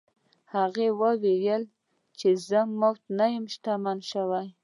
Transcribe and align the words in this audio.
هغه 0.53 0.85
وویل 1.01 1.63
چې 2.19 2.29
زه 2.47 2.59
مفت 2.79 3.03
نه 3.17 3.25
یم 3.35 3.45
شتمن 3.53 3.97
شوی. 4.11 4.47